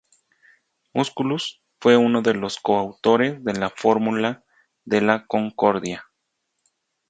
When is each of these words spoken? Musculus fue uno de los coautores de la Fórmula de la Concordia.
Musculus 0.95 1.61
fue 1.79 1.95
uno 1.95 2.23
de 2.23 2.33
los 2.33 2.59
coautores 2.59 3.43
de 3.43 3.53
la 3.53 3.69
Fórmula 3.69 4.43
de 4.83 5.01
la 5.01 5.27
Concordia. 5.27 6.05